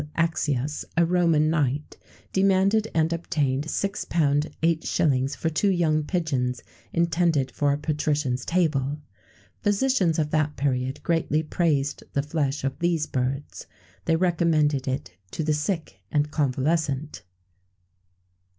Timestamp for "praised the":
11.43-12.23